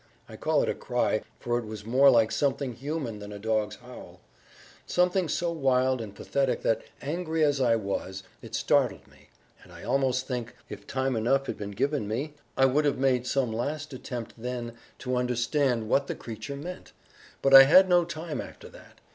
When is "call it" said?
0.35-0.67